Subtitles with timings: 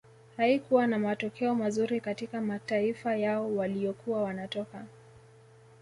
[0.37, 4.85] Haikuwa na matokeo mazuri katika mataifa yao waliyokuwa wanatoka